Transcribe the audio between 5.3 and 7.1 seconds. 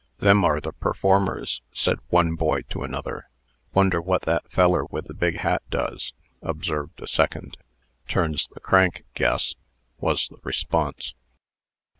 hat does?" observed a